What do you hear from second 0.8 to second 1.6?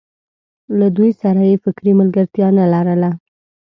دوی سره یې